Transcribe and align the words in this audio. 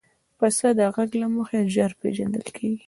پسه 0.37 0.67
د 0.79 0.81
غږ 0.95 1.11
له 1.21 1.27
مخې 1.35 1.59
ژر 1.73 1.91
پېژندل 2.01 2.43
کېږي. 2.57 2.79